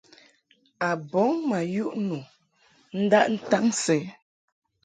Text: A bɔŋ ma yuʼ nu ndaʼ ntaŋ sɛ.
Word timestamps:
A 0.87 0.89
bɔŋ 1.11 1.31
ma 1.49 1.59
yuʼ 1.73 1.93
nu 2.07 2.17
ndaʼ 3.03 3.25
ntaŋ 3.35 3.65
sɛ. 3.83 3.97